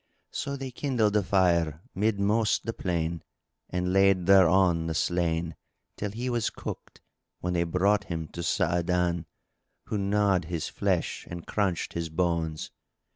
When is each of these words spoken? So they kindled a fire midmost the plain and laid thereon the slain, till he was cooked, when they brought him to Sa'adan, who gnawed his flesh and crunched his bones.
So 0.31 0.55
they 0.57 0.71
kindled 0.71 1.15
a 1.15 1.21
fire 1.21 1.83
midmost 1.93 2.63
the 2.65 2.73
plain 2.73 3.21
and 3.69 3.93
laid 3.93 4.25
thereon 4.25 4.87
the 4.87 4.95
slain, 4.95 5.55
till 5.95 6.09
he 6.09 6.27
was 6.27 6.49
cooked, 6.49 7.01
when 7.39 7.53
they 7.53 7.65
brought 7.65 8.05
him 8.05 8.27
to 8.29 8.41
Sa'adan, 8.41 9.27
who 9.85 9.99
gnawed 9.99 10.45
his 10.45 10.67
flesh 10.69 11.27
and 11.29 11.45
crunched 11.45 11.93
his 11.93 12.09
bones. 12.09 12.71